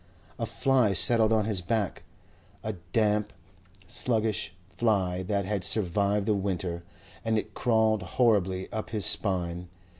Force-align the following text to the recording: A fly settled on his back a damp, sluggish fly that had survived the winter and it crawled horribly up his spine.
A 0.39 0.47
fly 0.47 0.93
settled 0.93 1.31
on 1.31 1.45
his 1.45 1.61
back 1.61 2.01
a 2.63 2.73
damp, 2.91 3.31
sluggish 3.87 4.51
fly 4.75 5.21
that 5.21 5.45
had 5.45 5.63
survived 5.63 6.25
the 6.25 6.33
winter 6.33 6.81
and 7.23 7.37
it 7.37 7.53
crawled 7.53 8.01
horribly 8.01 8.67
up 8.73 8.89
his 8.89 9.05
spine. 9.05 9.67